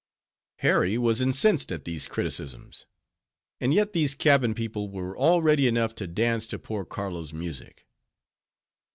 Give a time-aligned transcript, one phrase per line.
[0.61, 2.87] Harry was incensed at these criticisms;
[3.59, 7.85] and yet these cabin people were all ready enough to dance to poor Carlo's music.